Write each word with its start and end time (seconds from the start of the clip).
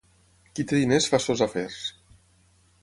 Qui 0.59 0.65
té 0.71 0.79
diners 0.79 1.11
fa 1.13 1.21
sos 1.27 1.45
afers. 1.49 1.79